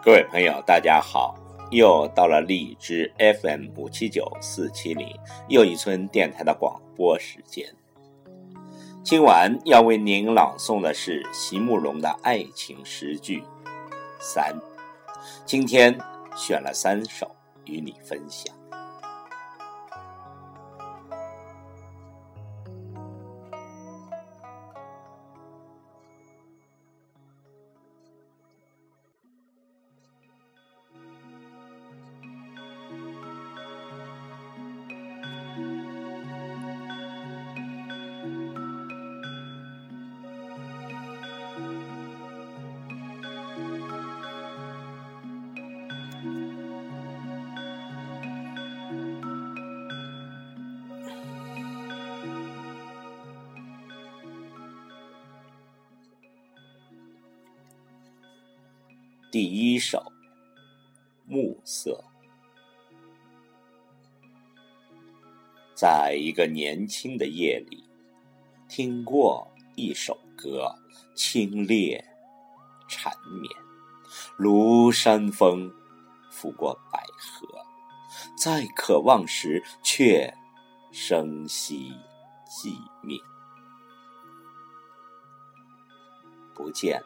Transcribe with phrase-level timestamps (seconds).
[0.00, 1.34] 各位朋友，大家好！
[1.70, 5.08] 又到了荔枝 FM 五七九四七零
[5.48, 7.66] 又一村电台的广播时间。
[9.02, 13.42] 今晚要为您朗诵的是席慕容的爱情诗句
[14.20, 14.54] 三。
[15.44, 15.92] 今天
[16.36, 17.28] 选了三首
[17.64, 18.57] 与你分享。
[59.30, 59.98] 第一首
[61.26, 62.02] 《暮色》，
[65.74, 67.84] 在一个年轻的夜里，
[68.70, 70.74] 听过一首歌，
[71.14, 72.02] 清冽
[72.88, 73.12] 缠
[73.42, 73.54] 绵，
[74.38, 75.70] 如山风
[76.30, 77.46] 拂过百合。
[78.34, 80.32] 在渴望时，却
[80.90, 81.92] 声息
[82.48, 83.20] 寂灭，
[86.54, 86.98] 不见。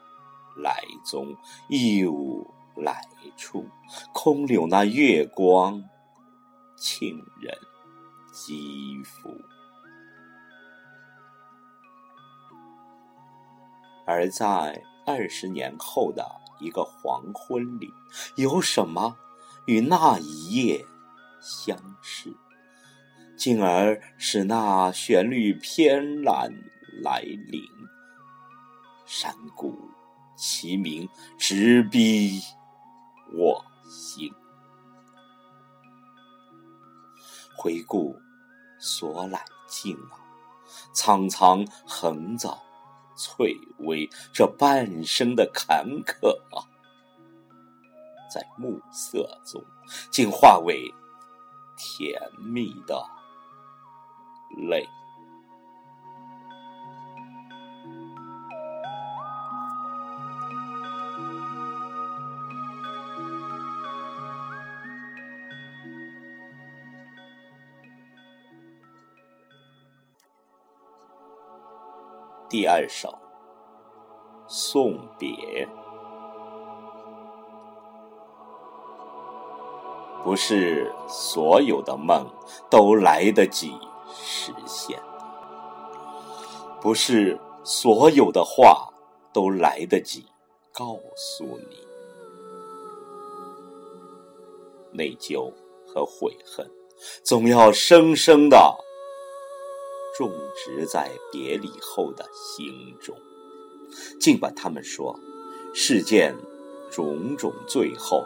[0.56, 1.36] 来踪
[1.69, 3.67] 亦无来处，
[4.12, 5.83] 空留那月光，
[6.77, 7.08] 沁
[7.41, 7.56] 人
[8.33, 9.30] 肌肤。
[14.05, 16.27] 而在二十年后的
[16.61, 17.92] 一个黄昏里，
[18.36, 19.17] 有什么
[19.67, 20.84] 与那一夜
[21.40, 22.34] 相似，
[23.36, 26.52] 进而使那旋律翩然
[27.02, 27.63] 来临？
[29.07, 29.77] 山谷。
[30.45, 31.08] 其名
[31.39, 32.41] 直逼
[33.33, 34.29] 我心。
[37.57, 38.20] 回顾
[38.81, 40.19] 所来径啊，
[40.92, 42.61] 苍苍横早
[43.14, 46.67] 翠微，这半生的坎坷啊，
[48.29, 49.64] 在暮色中
[50.11, 50.92] 竟化为
[51.77, 53.01] 甜蜜的
[54.69, 54.85] 泪。
[72.52, 73.08] 第二首
[74.46, 75.30] 《送别》，
[80.23, 82.27] 不是所有的梦
[82.68, 83.73] 都来得及
[84.14, 85.01] 实现，
[86.79, 88.92] 不是所有的话
[89.33, 90.27] 都来得及
[90.74, 91.79] 告诉你，
[94.90, 95.51] 内疚
[95.86, 96.70] 和悔恨，
[97.24, 98.77] 总要生生的。
[100.22, 103.16] 种植在别离后的心中，
[104.20, 105.18] 尽管他们说
[105.74, 106.33] 世间
[106.92, 108.24] 种种最后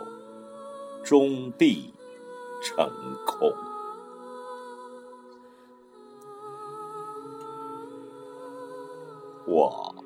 [1.02, 1.94] 终必
[2.62, 2.86] 成
[3.24, 3.50] 空。
[9.46, 10.04] 我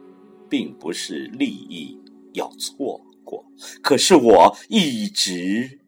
[0.48, 2.00] 并不是利益
[2.34, 3.44] 要错过，
[3.82, 5.80] 可是我一直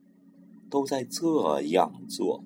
[0.69, 2.43] 都在这样做。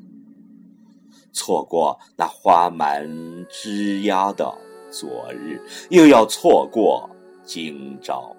[1.36, 3.06] 错过那花满
[3.50, 4.50] 枝桠的
[4.91, 5.60] 昨日，
[5.91, 7.08] 又要错过
[7.44, 8.34] 今朝，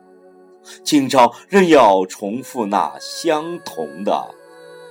[0.83, 4.33] 今朝仍要重复那相同的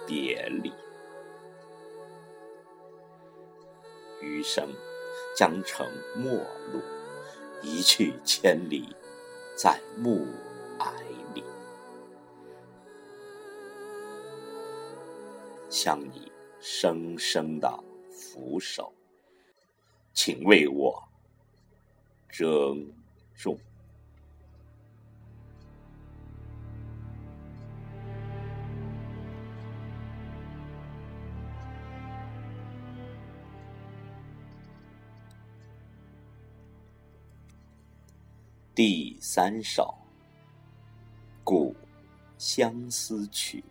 [0.07, 0.73] 别离，
[4.23, 4.65] 余生
[5.37, 5.85] 将成
[6.17, 6.31] 陌
[6.73, 6.81] 路，
[7.63, 8.89] 一去千里，
[9.57, 10.25] 在暮
[10.79, 10.87] 霭
[11.35, 11.43] 里，
[15.69, 16.31] 向你
[16.61, 17.86] 深深的。
[18.37, 18.93] 扶手，
[20.13, 21.03] 请为我
[22.29, 22.47] 珍
[23.35, 23.59] 重。
[38.75, 39.83] 第三首
[41.43, 41.75] 《古
[42.37, 43.65] 相思曲》。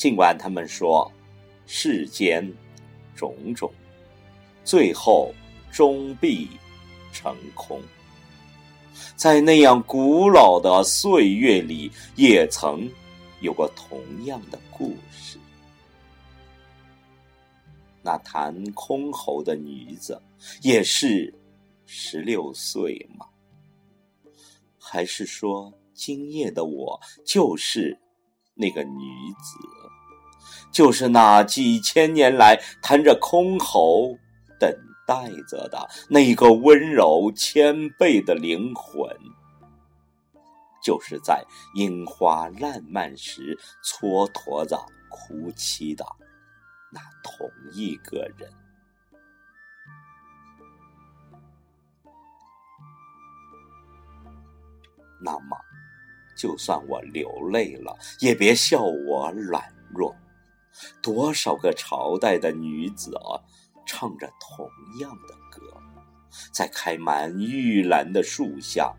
[0.00, 1.12] 尽管他们说
[1.66, 2.50] 世间
[3.14, 3.70] 种种，
[4.64, 5.30] 最后
[5.70, 6.48] 终必
[7.12, 7.78] 成空，
[9.14, 12.90] 在那样古老的岁月里，也曾
[13.42, 15.38] 有过同样的故事。
[18.00, 20.18] 那弹箜篌的女子，
[20.62, 21.30] 也是
[21.84, 23.26] 十六岁吗？
[24.78, 28.00] 还是说，今夜的我就是
[28.60, 29.58] 那个女子，
[30.70, 34.18] 就是那几千年来弹着箜篌
[34.58, 34.70] 等
[35.06, 39.10] 待着的那个温柔谦卑的灵魂，
[40.84, 41.42] 就是在
[41.74, 44.76] 樱花烂漫时蹉跎着
[45.08, 46.04] 哭泣的
[46.92, 48.48] 那同一个人。
[55.22, 55.56] 那么，
[56.40, 59.62] 就算我流泪了，也别笑我软
[59.94, 60.16] 弱。
[61.02, 63.36] 多少个朝代的女子啊，
[63.84, 64.66] 唱着同
[65.00, 65.60] 样的歌，
[66.50, 68.90] 在开满玉兰的树下，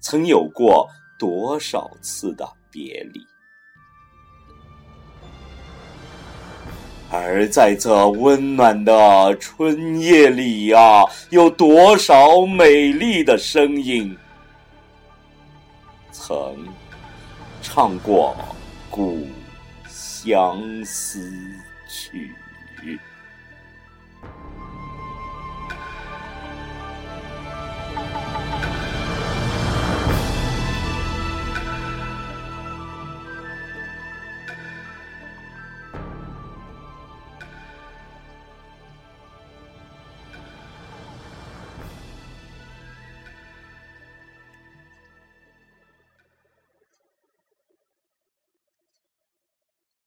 [0.00, 0.88] 曾有过
[1.18, 3.20] 多少次的别离？
[7.10, 14.16] 而在这温暖的春夜里呀，有多少美丽的声音？
[16.10, 16.66] 曾
[17.62, 18.36] 唱过
[18.90, 19.26] 《故
[19.88, 21.30] 乡思
[21.88, 22.32] 曲》。